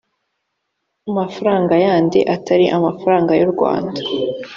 [1.17, 3.99] mafaranga yandi atari amafaranga y urwanda